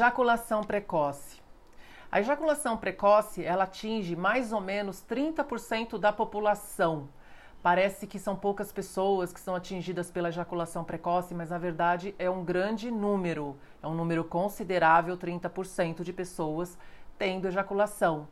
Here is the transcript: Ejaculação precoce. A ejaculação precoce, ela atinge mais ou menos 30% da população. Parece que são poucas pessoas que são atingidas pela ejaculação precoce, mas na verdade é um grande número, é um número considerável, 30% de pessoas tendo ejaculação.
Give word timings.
Ejaculação 0.00 0.64
precoce. 0.64 1.42
A 2.10 2.20
ejaculação 2.20 2.74
precoce, 2.74 3.44
ela 3.44 3.64
atinge 3.64 4.16
mais 4.16 4.50
ou 4.50 4.58
menos 4.58 5.04
30% 5.06 5.98
da 5.98 6.10
população. 6.10 7.06
Parece 7.62 8.06
que 8.06 8.18
são 8.18 8.34
poucas 8.34 8.72
pessoas 8.72 9.30
que 9.30 9.38
são 9.38 9.54
atingidas 9.54 10.10
pela 10.10 10.30
ejaculação 10.30 10.84
precoce, 10.84 11.34
mas 11.34 11.50
na 11.50 11.58
verdade 11.58 12.14
é 12.18 12.30
um 12.30 12.42
grande 12.42 12.90
número, 12.90 13.58
é 13.82 13.86
um 13.86 13.94
número 13.94 14.24
considerável, 14.24 15.18
30% 15.18 16.02
de 16.02 16.14
pessoas 16.14 16.78
tendo 17.18 17.46
ejaculação. 17.46 18.26